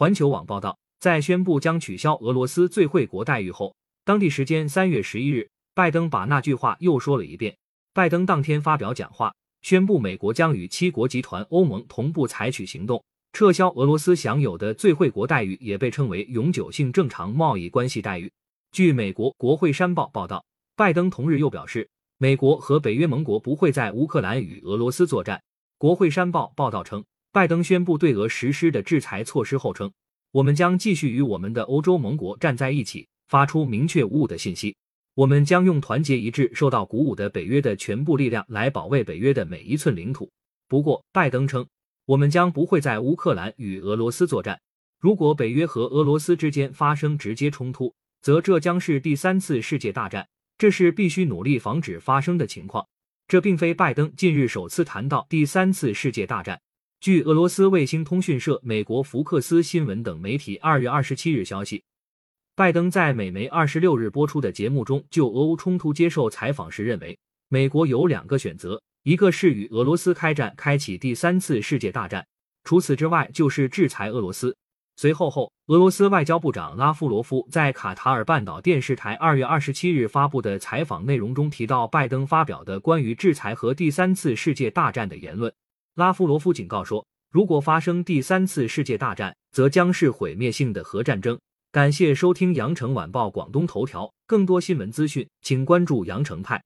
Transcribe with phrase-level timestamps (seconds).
[0.00, 7.54] 环球网报道，在宣布将取消俄罗斯最惠国待遇后，当地时间三月十一日，拜登把那句话又说了一遍。
[7.92, 18.32] 拜登当天发表讲话，宣布美国将与七国集团欧盟同步采取行动，撤销俄罗斯享有的最惠国待遇，也被称为永久性正常贸易关系待遇。
[18.72, 20.42] 据美国国会山报报道，
[20.76, 21.86] 拜登同日又表示，
[22.16, 25.42] 美国和北约盟国不会在乌克兰与俄罗斯作战。
[25.76, 27.04] 国会山报报道称。
[27.32, 29.92] 拜登宣布对俄实施的制裁措施后称
[30.32, 34.76] ：“我们将继续与我们的欧洲盟国站在一起，发出明确无误的信息。
[35.14, 40.28] 我们将用团结一致、受到鼓舞的北约的全部力量来保卫北约的每一寸领土。”
[40.66, 41.64] 不过，拜登称
[42.06, 44.60] ：“我们将不会在乌克兰与俄罗斯作战。
[44.98, 52.84] 如果北约和俄罗斯之间发生直接冲突，则这将是第三次世界大战，这是必须努力防止发生的情况。”
[53.28, 56.60] 这并非拜登近日首次谈到第三次世界大战。
[57.00, 61.82] 据俄罗斯卫星通讯社、美国福克斯新闻等媒体二月二十七日消息，
[62.54, 72.22] 拜登在美媒二十六日播出的节目中就俄乌冲突接受采访时认为，美国有两个选择，一个是与俄罗斯开战，开启第三次世界大战；
[72.64, 74.54] 除此之外，就是制裁俄罗斯。
[74.96, 85.50] 随后后，俄罗斯外交部长拉夫罗夫在卡塔尔半岛电视台二月二十七日发布的采访内容中提到，拜登发表的关于制裁和第三次世界大战的言论。
[85.94, 91.38] 拉夫罗夫警告说，如果发生第三次世界大战，则将是毁灭性的核战争。
[91.72, 96.62] 感谢收听羊城晚报广东头条，更多新闻资讯，请关注羊城派。